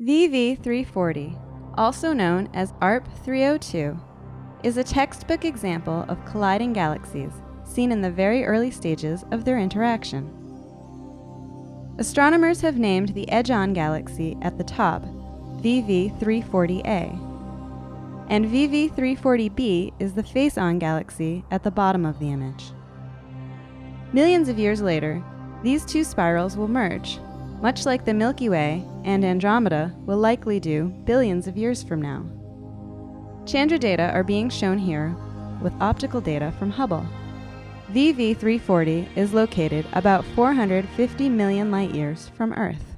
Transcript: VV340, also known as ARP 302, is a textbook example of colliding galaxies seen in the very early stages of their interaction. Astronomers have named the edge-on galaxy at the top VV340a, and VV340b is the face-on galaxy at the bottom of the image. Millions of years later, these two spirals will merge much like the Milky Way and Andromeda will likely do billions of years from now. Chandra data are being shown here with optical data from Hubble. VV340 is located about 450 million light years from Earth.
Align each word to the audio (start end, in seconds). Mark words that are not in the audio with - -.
VV340, 0.00 1.74
also 1.76 2.12
known 2.12 2.48
as 2.54 2.72
ARP 2.80 3.08
302, 3.24 3.98
is 4.62 4.76
a 4.76 4.84
textbook 4.84 5.44
example 5.44 6.04
of 6.08 6.24
colliding 6.24 6.72
galaxies 6.72 7.32
seen 7.64 7.90
in 7.90 8.00
the 8.00 8.10
very 8.10 8.44
early 8.44 8.70
stages 8.70 9.24
of 9.32 9.44
their 9.44 9.58
interaction. 9.58 10.30
Astronomers 11.98 12.60
have 12.60 12.78
named 12.78 13.08
the 13.10 13.28
edge-on 13.30 13.72
galaxy 13.72 14.36
at 14.42 14.56
the 14.58 14.64
top 14.64 15.02
VV340a, 15.60 17.31
and 18.32 18.46
VV340b 18.46 19.92
is 19.98 20.14
the 20.14 20.22
face-on 20.22 20.78
galaxy 20.78 21.44
at 21.50 21.62
the 21.62 21.70
bottom 21.70 22.06
of 22.06 22.18
the 22.18 22.30
image. 22.30 22.72
Millions 24.14 24.48
of 24.48 24.58
years 24.58 24.80
later, 24.80 25.22
these 25.62 25.84
two 25.84 26.02
spirals 26.02 26.56
will 26.56 26.66
merge 26.66 27.20
much 27.60 27.84
like 27.84 28.06
the 28.06 28.14
Milky 28.14 28.48
Way 28.48 28.84
and 29.04 29.22
Andromeda 29.22 29.94
will 30.06 30.16
likely 30.16 30.58
do 30.58 30.86
billions 31.04 31.46
of 31.46 31.58
years 31.58 31.82
from 31.82 32.00
now. 32.00 32.24
Chandra 33.46 33.78
data 33.78 34.10
are 34.12 34.24
being 34.24 34.48
shown 34.48 34.78
here 34.78 35.14
with 35.60 35.74
optical 35.80 36.22
data 36.22 36.54
from 36.58 36.70
Hubble. 36.70 37.06
VV340 37.92 39.14
is 39.14 39.34
located 39.34 39.86
about 39.92 40.24
450 40.34 41.28
million 41.28 41.70
light 41.70 41.94
years 41.94 42.30
from 42.34 42.54
Earth. 42.54 42.91